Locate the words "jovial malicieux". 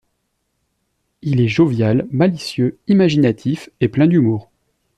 1.47-2.79